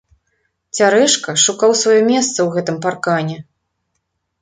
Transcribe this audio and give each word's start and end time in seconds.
Цярэшка 0.77 1.35
шукаў 1.45 1.71
сваё 1.83 2.01
месца 2.11 2.35
ў 2.43 2.49
гэтым 2.59 2.83
паркане. 2.89 3.37